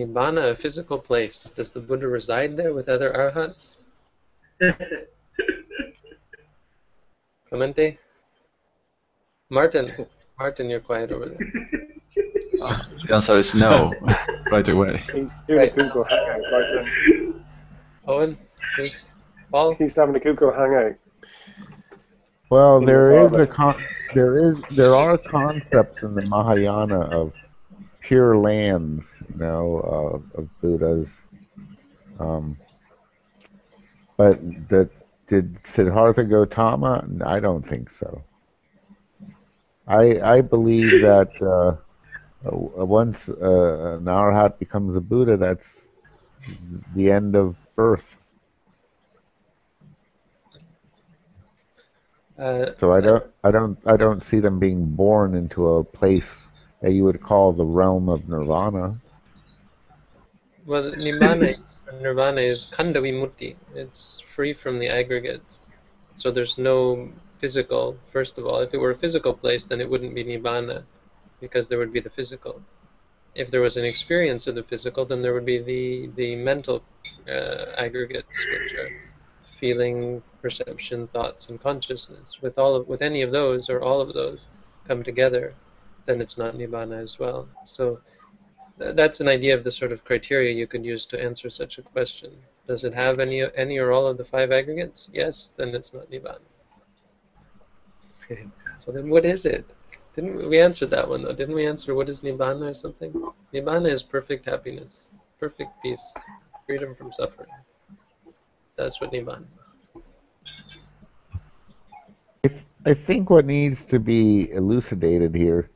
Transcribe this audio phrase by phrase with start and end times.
[0.00, 1.50] Nibbana a physical place?
[1.54, 3.76] Does the Buddha reside there with other arhats?
[7.48, 7.98] Clemente?
[9.50, 10.06] Martin?
[10.38, 11.38] Martin, you're quiet over there.
[12.60, 13.94] The answer is no,
[14.52, 14.98] right away.
[15.14, 15.72] He's Right.
[15.72, 17.34] a Google Hangout right.
[18.06, 18.36] Owen?
[18.76, 19.08] Who's
[19.50, 19.74] Paul?
[19.76, 20.96] He's having a Google Hangout.
[22.50, 23.82] Well, there is a con-
[24.14, 27.32] there is there are concepts in the Mahayana of
[28.10, 31.08] pure lands, you know, uh, of Buddhas.
[32.18, 32.56] Um,
[34.16, 34.36] but
[34.68, 34.90] that
[35.28, 37.06] did Siddhartha Gautama?
[37.24, 38.24] I don't think so.
[39.86, 41.76] I I believe that uh,
[42.48, 45.70] uh, once uh, an arhat becomes a Buddha, that's
[46.96, 48.16] the end of birth.
[52.38, 56.46] Uh, So I don't, I don't, I don't see them being born into a place
[56.80, 58.96] that you would call the realm of nirvana.
[60.66, 61.58] well, Nibbana,
[62.00, 63.56] Nirvana is Khanda Vimutti.
[63.74, 65.62] It's free from the aggregates.
[66.14, 68.60] So there's no physical, first of all.
[68.60, 70.84] If it were a physical place, then it wouldn't be Nibbana,
[71.40, 72.62] because there would be the physical.
[73.34, 76.82] If there was an experience of the physical, then there would be the, the mental
[77.28, 78.90] uh, aggregates, which are
[79.58, 82.40] feeling, perception, thoughts, and consciousness.
[82.40, 84.46] With all of, with any of those or all of those
[84.86, 85.54] come together,
[86.06, 87.48] then it's not Nibbana as well.
[87.64, 88.00] So
[88.78, 91.78] th- that's an idea of the sort of criteria you could use to answer such
[91.78, 92.30] a question.
[92.66, 95.10] Does it have any any or all of the five aggregates?
[95.12, 96.40] Yes, then it's not Nibbana.
[98.80, 99.64] so then what is it?
[100.14, 101.32] Didn't we, we answered that one though?
[101.32, 103.12] Didn't we answer what is Nibbana or something?
[103.52, 106.14] Nibbana is perfect happiness, perfect peace,
[106.66, 107.50] freedom from suffering.
[108.76, 109.70] That's what Nibbana is.
[112.86, 115.68] I think what needs to be elucidated here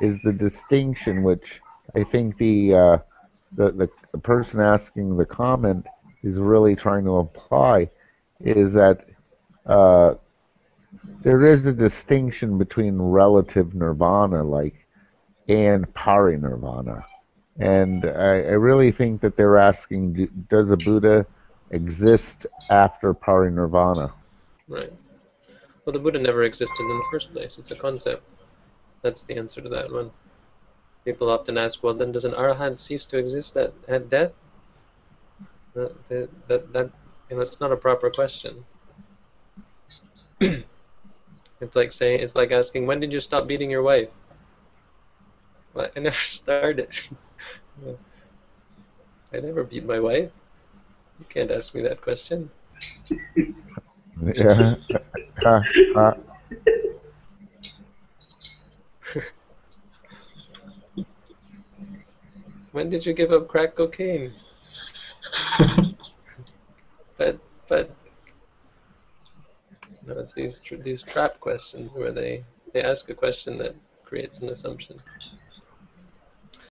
[0.00, 1.60] is the distinction, which
[1.94, 2.98] I think the uh,
[3.54, 5.86] the, the person asking the comment
[6.22, 7.90] is really trying to apply,
[8.40, 9.06] is that
[9.66, 10.14] uh,
[11.22, 14.86] there is a distinction between relative nirvana, like,
[15.48, 17.04] and parinirvana,
[17.58, 21.26] and I, I really think that they're asking, do- does a Buddha
[21.70, 24.12] exist after parinirvana?
[24.68, 24.92] Right.
[25.84, 27.58] Well, the Buddha never existed in the first place.
[27.58, 28.22] It's a concept.
[29.02, 30.12] That's the answer to that one.
[31.04, 34.32] People often ask, well, then does an arahant cease to exist at, at death?
[35.74, 36.90] That, that, that, that,
[37.28, 38.64] you know, it's not a proper question.
[40.40, 44.08] it's like saying, it's like asking, when did you stop beating your wife?
[45.74, 46.96] Well, I never started.
[49.32, 50.30] I never beat my wife.
[51.18, 52.50] You can't ask me that question.
[54.34, 54.74] Yeah.
[55.44, 55.60] Uh,
[55.96, 56.12] uh,
[62.72, 64.30] When did you give up crack cocaine?
[67.18, 67.94] but but
[70.06, 73.74] no, it's these tr- these trap questions where they they ask a question that
[74.04, 74.96] creates an assumption.